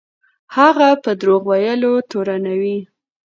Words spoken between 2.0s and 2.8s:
تورنوي.